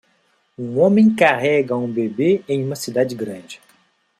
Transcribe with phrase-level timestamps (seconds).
[0.57, 3.61] Um homem carrega um bebê em uma cidade grande.